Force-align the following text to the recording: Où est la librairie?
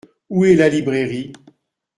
Où 0.31 0.45
est 0.45 0.55
la 0.55 0.67
librairie? 0.67 1.31